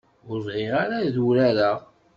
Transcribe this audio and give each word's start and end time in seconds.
Ur 0.29 0.37
bɣiɣ 0.45 0.73
ara 0.83 0.95
ad 1.07 1.15
urareɣ. 1.25 1.77